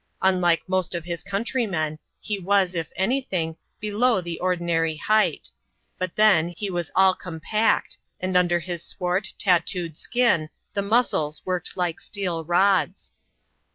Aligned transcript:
Unlike 0.23 0.63
most 0.67 0.95
of 0.95 1.05
his 1.05 1.21
countrymen, 1.21 1.99
he 2.19 2.39
was, 2.39 2.73
if 2.73 2.89
any 2.95 3.21
thing, 3.21 3.55
below 3.79 4.19
the 4.19 4.39
ordinary 4.39 4.95
height; 4.97 5.51
but 5.99 6.15
then, 6.15 6.47
he 6.57 6.71
was 6.71 6.89
all 6.95 7.13
compact, 7.13 7.99
and 8.19 8.35
under 8.35 8.57
his 8.59 8.81
swieurt, 8.83 9.31
tattooed 9.37 9.95
skin, 9.95 10.49
the 10.73 10.81
muscles 10.81 11.43
worked 11.45 11.77
like 11.77 12.01
steel 12.01 12.43
rods. 12.43 13.13